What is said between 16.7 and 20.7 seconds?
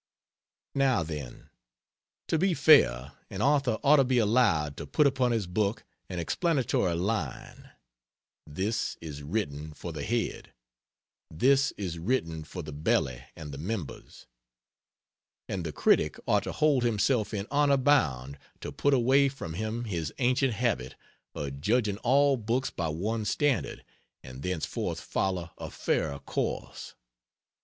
himself in honor bound to put away from him his ancient